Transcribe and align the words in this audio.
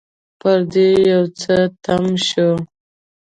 پر 0.39 0.59
دې 0.73 0.87
به 1.03 1.07
يو 1.11 1.23
څه 1.41 1.55
تم 1.83 2.03
شو. 2.27 2.49